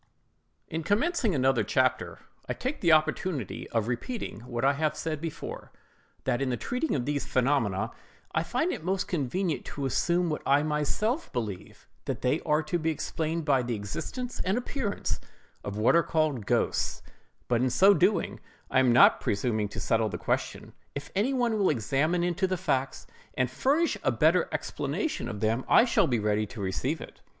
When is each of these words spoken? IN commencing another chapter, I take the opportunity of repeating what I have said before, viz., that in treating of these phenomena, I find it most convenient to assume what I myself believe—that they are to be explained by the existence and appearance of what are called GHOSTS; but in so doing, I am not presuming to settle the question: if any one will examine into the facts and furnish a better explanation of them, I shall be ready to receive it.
IN 0.67 0.81
commencing 0.81 1.35
another 1.35 1.63
chapter, 1.63 2.17
I 2.49 2.53
take 2.55 2.81
the 2.81 2.91
opportunity 2.91 3.69
of 3.69 3.87
repeating 3.87 4.39
what 4.47 4.65
I 4.65 4.73
have 4.73 4.97
said 4.97 5.21
before, 5.21 5.69
viz., 5.71 6.23
that 6.23 6.41
in 6.41 6.57
treating 6.57 6.95
of 6.95 7.05
these 7.05 7.27
phenomena, 7.27 7.91
I 8.33 8.41
find 8.41 8.71
it 8.71 8.83
most 8.83 9.07
convenient 9.07 9.63
to 9.65 9.85
assume 9.85 10.27
what 10.31 10.41
I 10.43 10.63
myself 10.63 11.31
believe—that 11.31 12.21
they 12.23 12.39
are 12.47 12.63
to 12.63 12.79
be 12.79 12.89
explained 12.89 13.45
by 13.45 13.61
the 13.61 13.75
existence 13.75 14.39
and 14.43 14.57
appearance 14.57 15.19
of 15.63 15.77
what 15.77 15.95
are 15.95 16.01
called 16.01 16.47
GHOSTS; 16.47 17.03
but 17.47 17.61
in 17.61 17.69
so 17.69 17.93
doing, 17.93 18.39
I 18.71 18.79
am 18.79 18.91
not 18.91 19.21
presuming 19.21 19.67
to 19.69 19.79
settle 19.79 20.09
the 20.09 20.17
question: 20.17 20.73
if 20.95 21.11
any 21.15 21.31
one 21.31 21.59
will 21.59 21.69
examine 21.69 22.23
into 22.23 22.47
the 22.47 22.57
facts 22.57 23.05
and 23.35 23.51
furnish 23.51 23.99
a 24.01 24.11
better 24.11 24.49
explanation 24.51 25.29
of 25.29 25.41
them, 25.41 25.63
I 25.69 25.85
shall 25.85 26.07
be 26.07 26.17
ready 26.17 26.47
to 26.47 26.59
receive 26.59 27.01
it. 27.01 27.21